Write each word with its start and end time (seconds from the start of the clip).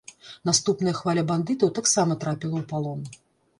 Наступная 0.49 0.93
хваля 0.99 1.25
бандытаў 1.33 1.73
таксама 1.77 2.19
трапіла 2.25 2.57
ў 2.65 2.69
палон. 2.75 2.99